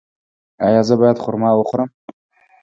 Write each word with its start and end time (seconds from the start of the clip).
ایا 0.67 0.81
زه 0.87 0.95
باید 1.01 1.21
خرما 1.23 1.51
وخورم؟ 1.55 1.89